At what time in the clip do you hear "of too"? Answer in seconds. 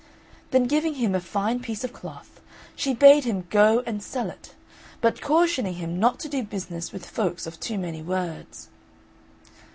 7.45-7.77